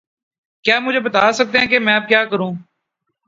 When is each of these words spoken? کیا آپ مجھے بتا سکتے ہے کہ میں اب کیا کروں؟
کیا 0.65 0.75
آپ 0.75 0.81
مجھے 0.81 0.99
بتا 0.99 1.31
سکتے 1.31 1.59
ہے 1.59 1.67
کہ 1.67 1.79
میں 1.79 1.95
اب 1.95 2.07
کیا 2.07 2.23
کروں؟ 2.25 2.51